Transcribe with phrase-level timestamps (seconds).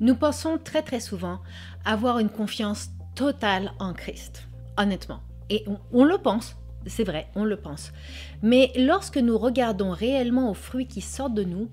[0.00, 1.40] Nous pensons très très souvent
[1.84, 5.20] avoir une confiance totale en Christ, honnêtement.
[5.50, 7.92] Et on, le pense, c'est vrai, on le pense.
[8.42, 11.70] Mais lorsque nous regardons réellement aux fruits qui sortent de nous,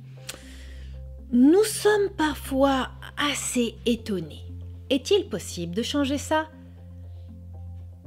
[1.32, 4.44] nous sommes parfois assez étonnés.
[4.90, 6.48] Est-il possible de changer ça?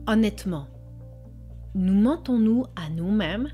[0.07, 0.69] Honnêtement,
[1.75, 3.51] nous mentons-nous à nous-mêmes?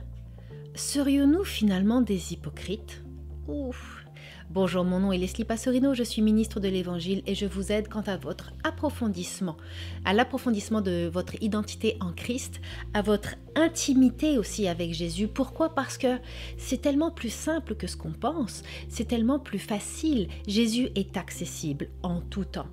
[0.75, 3.03] Serions-nous finalement des hypocrites?
[3.49, 4.04] Ouf.
[4.51, 7.89] Bonjour, mon nom est Leslie Passerino, je suis ministre de l'Évangile et je vous aide
[7.89, 9.57] quant à votre approfondissement,
[10.05, 12.61] à l'approfondissement de votre identité en Christ,
[12.93, 15.29] à votre intimité aussi avec Jésus.
[15.29, 15.75] Pourquoi?
[15.75, 16.19] Parce que
[16.59, 20.29] c'est tellement plus simple que ce qu'on pense, c'est tellement plus facile.
[20.47, 22.69] Jésus est accessible en tout temps.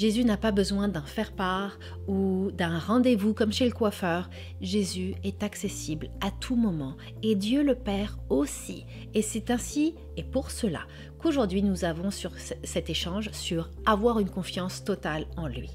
[0.00, 1.78] Jésus n'a pas besoin d'un faire-part
[2.08, 4.30] ou d'un rendez-vous comme chez le coiffeur.
[4.62, 8.86] Jésus est accessible à tout moment et Dieu le Père aussi.
[9.12, 10.86] Et c'est ainsi et pour cela
[11.18, 12.32] qu'aujourd'hui nous avons sur
[12.64, 15.68] cet échange sur avoir une confiance totale en lui.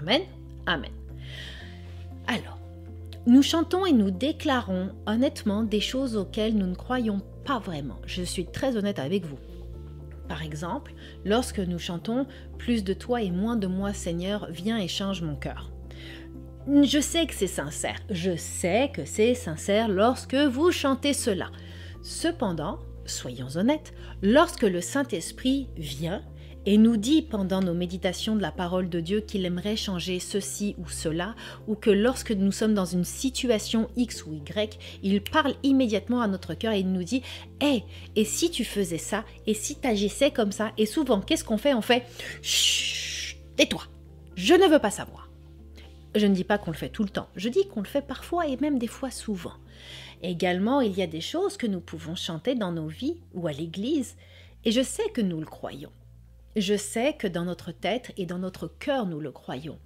[0.00, 0.22] Amen.
[0.64, 0.92] Amen.
[2.28, 2.58] Alors,
[3.26, 7.98] nous chantons et nous déclarons honnêtement des choses auxquelles nous ne croyons pas vraiment.
[8.06, 9.38] Je suis très honnête avec vous.
[10.28, 12.26] Par exemple, lorsque nous chantons
[12.58, 15.70] Plus de toi et moins de moi, Seigneur, viens et change mon cœur.
[16.82, 21.50] Je sais que c'est sincère, je sais que c'est sincère lorsque vous chantez cela.
[22.02, 26.22] Cependant, soyons honnêtes, lorsque le Saint-Esprit vient
[26.66, 30.74] et nous dit pendant nos méditations de la parole de Dieu qu'il aimerait changer ceci
[30.78, 31.34] ou cela,
[31.68, 36.26] ou que lorsque nous sommes dans une situation X ou Y, il parle immédiatement à
[36.26, 37.22] notre cœur et il nous dit
[37.60, 37.84] Hé,
[38.16, 41.58] et si tu faisais ça, et si tu agissais comme ça Et souvent, qu'est-ce qu'on
[41.58, 41.74] fait?
[41.74, 42.04] On fait
[42.42, 43.84] Chut, tais-toi,
[44.34, 45.30] je ne veux pas savoir.
[46.16, 48.04] Je ne dis pas qu'on le fait tout le temps, je dis qu'on le fait
[48.04, 49.54] parfois et même des fois souvent.
[50.22, 53.52] Également, il y a des choses que nous pouvons chanter dans nos vies ou à
[53.52, 54.16] l'église,
[54.64, 55.92] et je sais que nous le croyons.
[56.56, 59.78] Je sais que dans notre tête et dans notre cœur, nous le croyons.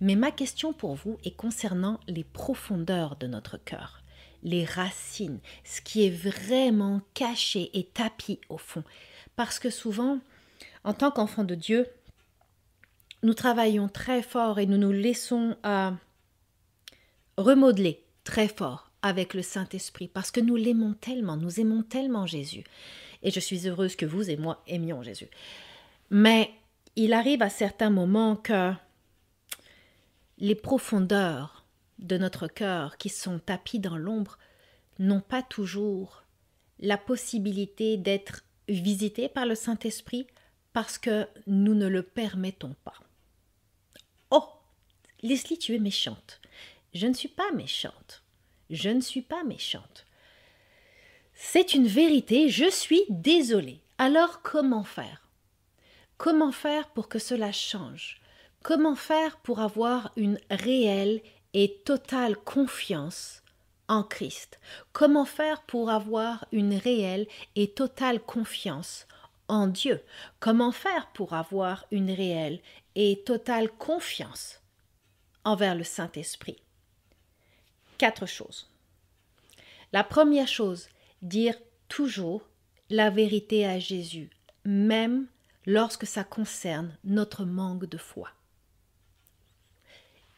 [0.00, 4.02] Mais ma question pour vous est concernant les profondeurs de notre cœur,
[4.42, 8.82] les racines, ce qui est vraiment caché et tapis au fond.
[9.36, 10.18] Parce que souvent,
[10.84, 11.86] en tant qu'enfants de Dieu,
[13.22, 15.90] nous travaillons très fort et nous nous laissons euh,
[17.36, 22.64] remodeler très fort avec le Saint-Esprit parce que nous l'aimons tellement, nous aimons tellement Jésus.
[23.22, 25.28] Et je suis heureuse que vous et moi aimions Jésus.
[26.10, 26.52] Mais
[26.94, 28.72] il arrive à certains moments que
[30.38, 31.66] les profondeurs
[31.98, 34.38] de notre cœur qui sont tapis dans l'ombre
[34.98, 36.24] n'ont pas toujours
[36.78, 40.26] la possibilité d'être visitées par le Saint-Esprit
[40.72, 43.00] parce que nous ne le permettons pas.
[44.30, 44.44] Oh,
[45.22, 46.40] Leslie, tu es méchante.
[46.92, 48.22] Je ne suis pas méchante.
[48.70, 50.06] Je ne suis pas méchante.
[51.34, 53.80] C'est une vérité, je suis désolée.
[53.98, 55.25] Alors comment faire?
[56.18, 58.20] Comment faire pour que cela change?
[58.62, 61.20] Comment faire pour avoir une réelle
[61.52, 63.42] et totale confiance
[63.88, 64.58] en Christ?
[64.92, 69.06] Comment faire pour avoir une réelle et totale confiance
[69.48, 70.02] en Dieu?
[70.40, 72.60] Comment faire pour avoir une réelle
[72.94, 74.62] et totale confiance
[75.44, 76.56] envers le Saint-Esprit?
[77.98, 78.70] Quatre choses.
[79.92, 80.88] La première chose,
[81.20, 81.56] dire
[81.88, 82.42] toujours
[82.90, 84.30] la vérité à Jésus,
[84.64, 85.26] même
[85.66, 88.30] lorsque ça concerne notre manque de foi.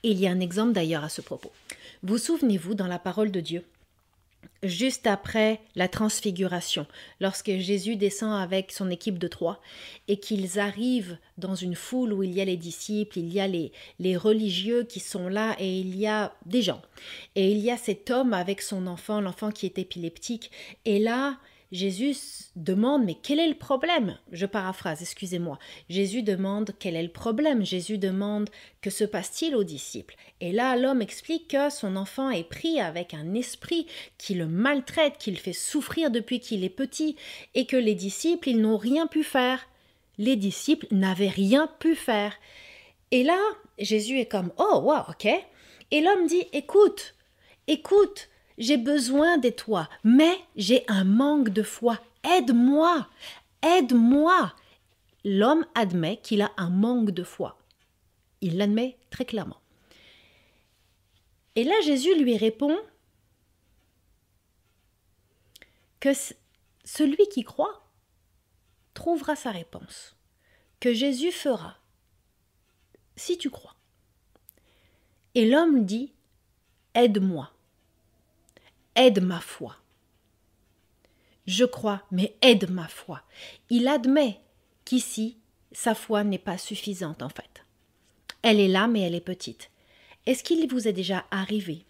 [0.02, 1.52] Il y a un exemple d'ailleurs à ce propos.
[2.02, 3.64] Vous souvenez-vous dans la parole de Dieu,
[4.62, 6.86] juste après la transfiguration,
[7.20, 9.60] lorsque Jésus descend avec son équipe de trois
[10.06, 13.48] et qu'ils arrivent dans une foule où il y a les disciples, il y a
[13.48, 16.82] les, les religieux qui sont là et il y a des gens.
[17.34, 20.50] Et il y a cet homme avec son enfant, l'enfant qui est épileptique.
[20.84, 21.38] Et là,
[21.70, 22.16] Jésus
[22.56, 24.16] demande mais quel est le problème?
[24.32, 25.58] Je paraphrase, excusez-moi.
[25.90, 27.64] Jésus demande quel est le problème?
[27.64, 28.48] Jésus demande
[28.80, 30.16] que se passe-t-il aux disciples?
[30.40, 33.86] Et là l'homme explique que son enfant est pris avec un esprit
[34.16, 37.16] qui le maltraite, qui le fait souffrir depuis qu'il est petit
[37.54, 39.68] et que les disciples ils n'ont rien pu faire.
[40.16, 42.34] Les disciples n'avaient rien pu faire.
[43.10, 43.38] Et là
[43.78, 45.28] Jésus est comme oh wow ok.
[45.90, 47.14] Et l'homme dit écoute,
[47.66, 52.00] écoute, j'ai besoin de toi, mais j'ai un manque de foi.
[52.24, 53.08] Aide-moi,
[53.62, 54.54] aide-moi.
[55.24, 57.58] L'homme admet qu'il a un manque de foi.
[58.40, 59.60] Il l'admet très clairement.
[61.54, 62.76] Et là, Jésus lui répond
[66.00, 66.10] que
[66.84, 67.84] celui qui croit
[68.94, 70.16] trouvera sa réponse,
[70.80, 71.78] que Jésus fera,
[73.16, 73.74] si tu crois.
[75.34, 76.12] Et l'homme dit,
[76.94, 77.52] aide-moi
[78.98, 79.76] aide ma foi.
[81.46, 83.22] Je crois, mais aide ma foi.
[83.70, 84.40] Il admet
[84.84, 85.38] qu'ici,
[85.72, 87.64] sa foi n'est pas suffisante en fait.
[88.42, 89.70] Elle est là, mais elle est petite.
[90.26, 91.84] Est-ce qu'il vous est déjà arrivé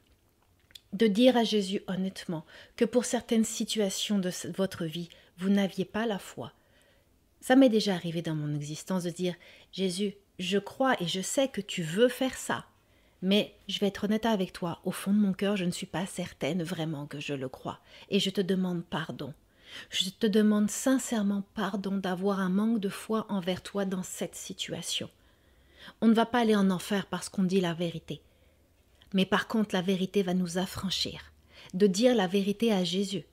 [0.93, 2.45] de dire à Jésus honnêtement
[2.77, 5.09] que pour certaines situations de votre vie,
[5.39, 6.53] vous n'aviez pas la foi?
[7.41, 9.35] Ça m'est déjà arrivé dans mon existence de dire
[9.73, 12.67] Jésus, je crois et je sais que tu veux faire ça,
[13.23, 15.87] mais je vais être honnête avec toi, au fond de mon cœur, je ne suis
[15.87, 17.81] pas certaine vraiment que je le crois,
[18.11, 19.35] et je te demande pardon.
[19.91, 25.11] Je te demande sincèrement pardon d'avoir un manque de foi envers toi dans cette situation.
[26.01, 28.21] On ne va pas aller en enfer parce qu'on dit la vérité.
[29.15, 31.33] Mais par contre, la vérité va nous affranchir.
[31.75, 33.25] De dire la vérité à Jésus,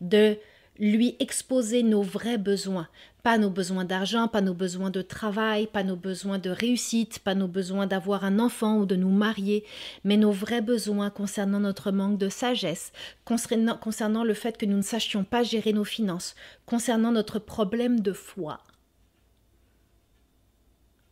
[0.00, 0.38] de
[0.78, 2.88] lui exposer nos vrais besoins,
[3.22, 7.34] pas nos besoins d'argent, pas nos besoins de travail, pas nos besoins de réussite, pas
[7.34, 9.64] nos besoins d'avoir un enfant ou de nous marier,
[10.02, 12.92] mais nos vrais besoins concernant notre manque de sagesse,
[13.24, 16.34] concernant, le fait que nous ne sachions pas gérer nos finances,
[16.66, 18.60] concernant notre problème de foi.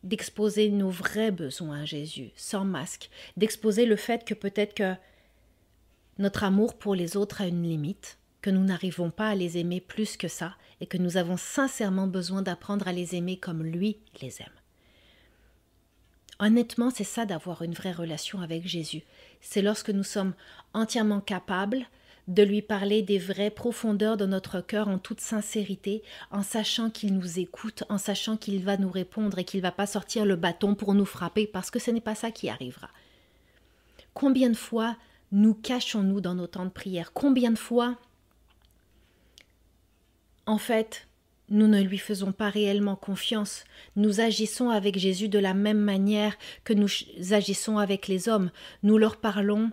[0.03, 4.93] D'exposer nos vrais besoins à Jésus, sans masque, d'exposer le fait que peut-être que
[6.19, 9.81] notre amour pour les autres a une limite, que nous n'arrivons pas à les aimer
[9.81, 13.97] plus que ça et que nous avons sincèrement besoin d'apprendre à les aimer comme lui
[14.21, 14.59] les aime.
[16.39, 19.03] Honnêtement, c'est ça d'avoir une vraie relation avec Jésus.
[19.39, 20.33] C'est lorsque nous sommes
[20.73, 21.85] entièrement capables
[22.27, 27.13] de lui parler des vraies profondeurs de notre cœur en toute sincérité, en sachant qu'il
[27.13, 30.35] nous écoute, en sachant qu'il va nous répondre et qu'il ne va pas sortir le
[30.35, 32.89] bâton pour nous frapper, parce que ce n'est pas ça qui arrivera.
[34.13, 34.97] Combien de fois
[35.31, 37.13] nous cachons-nous dans nos temps de prière?
[37.13, 37.97] Combien de fois
[40.45, 41.07] en fait,
[41.49, 43.63] nous ne lui faisons pas réellement confiance.
[43.95, 46.89] Nous agissons avec Jésus de la même manière que nous
[47.31, 48.51] agissons avec les hommes.
[48.81, 49.71] Nous leur parlons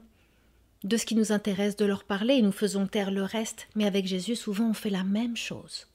[0.85, 3.69] de ce qui nous intéresse de leur parler et nous faisons taire le reste.
[3.75, 5.87] Mais avec Jésus, souvent, on fait la même chose.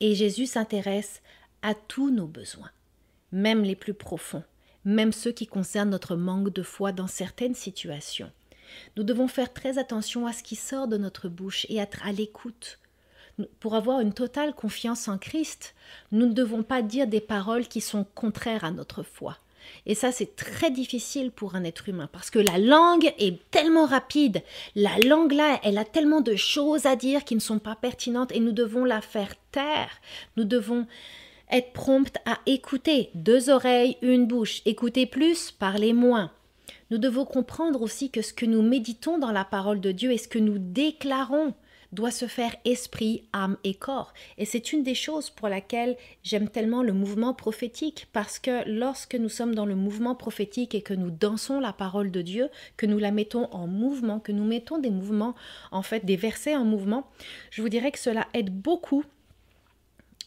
[0.00, 1.22] Et Jésus s'intéresse
[1.62, 2.70] à tous nos besoins,
[3.32, 4.44] même les plus profonds,
[4.84, 8.30] même ceux qui concernent notre manque de foi dans certaines situations.
[8.96, 12.12] Nous devons faire très attention à ce qui sort de notre bouche et être à
[12.12, 12.78] l'écoute
[13.60, 15.74] pour avoir une totale confiance en Christ,
[16.12, 19.38] nous ne devons pas dire des paroles qui sont contraires à notre foi.
[19.86, 23.86] Et ça, c'est très difficile pour un être humain parce que la langue est tellement
[23.86, 24.42] rapide.
[24.74, 28.32] La langue là, elle a tellement de choses à dire qui ne sont pas pertinentes
[28.32, 29.90] et nous devons la faire taire.
[30.36, 30.86] Nous devons
[31.50, 33.10] être promptes à écouter.
[33.14, 34.62] Deux oreilles, une bouche.
[34.64, 36.30] Écouter plus, parler moins.
[36.90, 40.18] Nous devons comprendre aussi que ce que nous méditons dans la parole de Dieu et
[40.18, 41.54] ce que nous déclarons
[41.92, 44.12] doit se faire esprit, âme et corps.
[44.36, 49.14] Et c'est une des choses pour laquelle j'aime tellement le mouvement prophétique, parce que lorsque
[49.14, 52.86] nous sommes dans le mouvement prophétique et que nous dansons la parole de Dieu, que
[52.86, 55.34] nous la mettons en mouvement, que nous mettons des mouvements,
[55.70, 57.08] en fait des versets en mouvement,
[57.50, 59.04] je vous dirais que cela aide beaucoup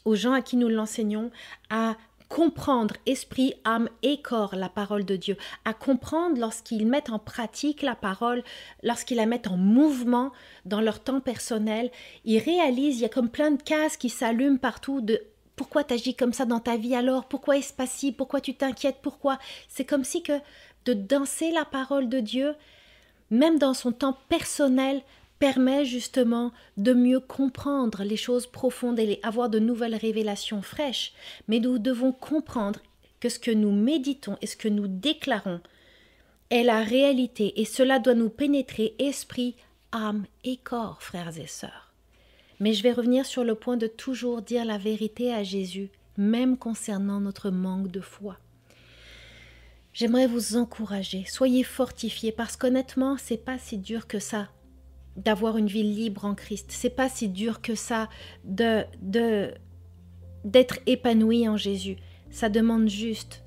[0.06, 1.30] aux gens à qui nous l'enseignons
[1.70, 1.96] à
[2.32, 5.36] comprendre esprit, âme et corps la parole de Dieu,
[5.66, 8.42] à comprendre lorsqu'ils mettent en pratique la parole,
[8.84, 10.32] lorsqu'ils la mettent en mouvement
[10.64, 11.92] dans leur temps personnel,
[12.24, 15.22] ils réalisent, il y a comme plein de cases qui s'allument partout de
[15.58, 18.54] pourquoi tu agis comme ça dans ta vie alors, pourquoi est-ce pas si, pourquoi tu
[18.54, 19.38] t'inquiètes, pourquoi?
[19.68, 20.40] C'est comme si que
[20.86, 22.56] de danser la parole de Dieu,
[23.30, 25.02] même dans son temps personnel,
[25.42, 31.14] permet justement de mieux comprendre les choses profondes et avoir de nouvelles révélations fraîches.
[31.48, 32.80] Mais nous devons comprendre
[33.20, 35.60] que ce que nous méditons et ce que nous déclarons
[36.52, 39.56] est la réalité et cela doit nous pénétrer esprit,
[39.92, 41.92] âme et corps, frères et sœurs.
[42.60, 46.56] Mais je vais revenir sur le point de toujours dire la vérité à Jésus, même
[46.56, 48.38] concernant notre manque de foi.
[49.92, 54.48] J'aimerais vous encourager, soyez fortifiés parce qu'honnêtement, c'est pas si dur que ça
[55.18, 56.68] d'avoir une vie libre en Christ.
[56.70, 58.10] C'est pas si dur que ça
[58.44, 58.84] de
[60.44, 61.98] d'être épanoui en Jésus.
[62.32, 63.44] Ça demande juste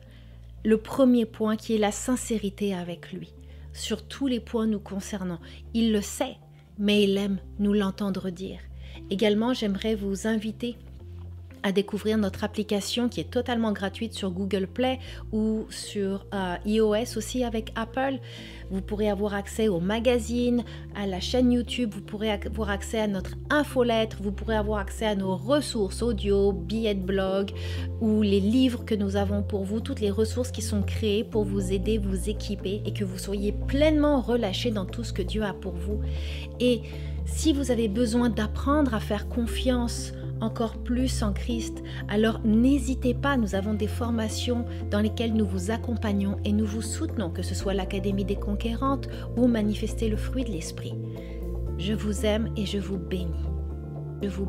[0.64, 3.33] le premier point qui est la sincérité avec lui
[3.73, 5.40] sur tous les points nous concernant.
[5.75, 6.37] Il le sait,
[6.78, 8.61] mais il aime nous l'entendre dire.
[9.11, 10.76] Également, j'aimerais vous inviter
[11.64, 15.00] à découvrir notre application qui est totalement gratuite sur Google Play
[15.33, 18.18] ou sur euh, iOS aussi avec Apple.
[18.71, 20.62] Vous pourrez avoir accès au magazine,
[20.94, 25.06] à la chaîne YouTube, vous pourrez avoir accès à notre infolettre, vous pourrez avoir accès
[25.06, 27.50] à nos ressources audio, billets de blog
[28.02, 31.44] ou les livres que nous avons pour vous, toutes les ressources qui sont créées pour
[31.44, 35.42] vous aider, vous équiper et que vous soyez pleinement relâchés dans tout ce que Dieu
[35.42, 36.02] a pour vous.
[36.61, 36.83] Et
[37.25, 40.12] si vous avez besoin d'apprendre à faire confiance
[40.44, 45.70] encore plus en Christ, alors n'hésitez pas, nous avons des formations dans lesquelles nous vous
[45.70, 50.44] accompagnons et nous vous soutenons, que ce soit l'Académie des conquérantes ou manifester le fruit
[50.44, 50.94] de l'Esprit.
[51.78, 53.32] Je vous aime et je vous bénis.
[54.22, 54.48] Je vous